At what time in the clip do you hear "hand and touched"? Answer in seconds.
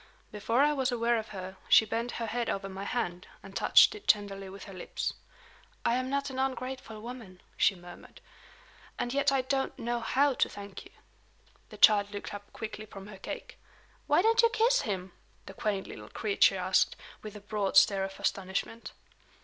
2.85-3.93